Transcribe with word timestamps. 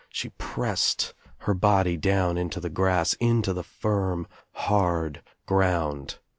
She 0.09 0.29
pressed 0.29 1.13
her 1.41 1.53
body 1.53 1.95
down 1.95 2.35
into 2.35 2.59
the 2.59 2.71
grass, 2.71 3.13
into 3.19 3.53
the 3.53 3.61
firm 3.61 4.25
hard 4.53 5.21
ground. 5.45 6.17